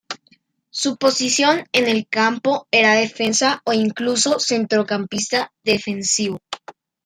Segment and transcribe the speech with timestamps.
[0.71, 6.39] Su posición en el campo era defensa o incluso centrocampista defensivo.